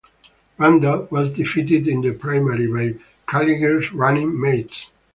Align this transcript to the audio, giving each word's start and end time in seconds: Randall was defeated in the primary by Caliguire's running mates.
Randall 0.57 1.07
was 1.11 1.29
defeated 1.35 1.87
in 1.87 2.01
the 2.01 2.11
primary 2.13 2.65
by 2.65 2.99
Caliguire's 3.27 3.93
running 3.93 4.41
mates. 4.41 4.89